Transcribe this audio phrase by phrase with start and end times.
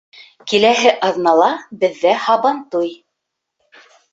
[0.51, 1.49] ...Киләһе аҙнала
[1.83, 2.91] беҙҙә һабантуй.